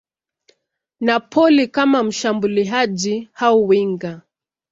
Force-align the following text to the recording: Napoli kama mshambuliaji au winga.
Napoli 0.99 1.67
kama 1.67 2.03
mshambuliaji 2.03 3.29
au 3.35 3.67
winga. 3.67 4.21